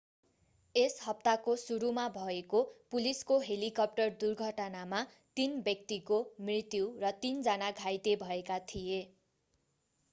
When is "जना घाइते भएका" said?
7.43-8.57